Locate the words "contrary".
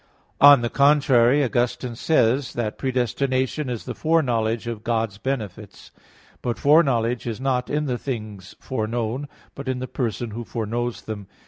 0.71-1.43